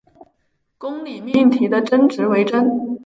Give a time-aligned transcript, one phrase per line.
[0.79, 2.97] 公理命题的真值为真。